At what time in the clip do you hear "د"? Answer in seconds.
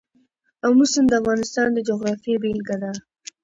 1.11-1.13, 1.73-1.79